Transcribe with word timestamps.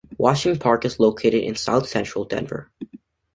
Washington 0.17 0.57
Park 0.59 0.83
is 0.83 0.99
located 0.99 1.43
in 1.43 1.53
south 1.55 1.87
central 1.87 2.25
Denver. 2.25 2.71